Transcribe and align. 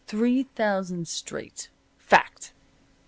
Three 0.07 0.41
thousand 0.41 1.07
straight. 1.07 1.69
Fact." 1.95 2.53